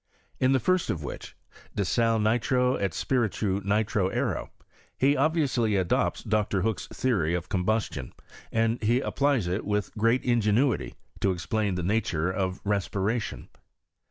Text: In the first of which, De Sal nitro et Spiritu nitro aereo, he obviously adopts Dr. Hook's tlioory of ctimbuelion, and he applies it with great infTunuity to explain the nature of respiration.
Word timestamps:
In 0.39 0.51
the 0.51 0.59
first 0.59 0.89
of 0.89 1.03
which, 1.03 1.35
De 1.75 1.85
Sal 1.85 2.17
nitro 2.17 2.73
et 2.73 2.91
Spiritu 2.91 3.61
nitro 3.63 4.09
aereo, 4.09 4.49
he 4.97 5.15
obviously 5.15 5.75
adopts 5.75 6.23
Dr. 6.23 6.63
Hook's 6.63 6.87
tlioory 6.87 7.37
of 7.37 7.49
ctimbuelion, 7.49 8.11
and 8.51 8.81
he 8.81 8.99
applies 8.99 9.45
it 9.45 9.63
with 9.63 9.95
great 9.95 10.23
infTunuity 10.23 10.95
to 11.19 11.29
explain 11.31 11.75
the 11.75 11.83
nature 11.83 12.31
of 12.31 12.59
respiration. 12.63 13.49